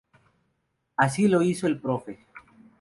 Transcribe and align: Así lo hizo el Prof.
Así 0.97 1.27
lo 1.27 1.43
hizo 1.43 1.67
el 1.67 1.79
Prof. 1.79 2.05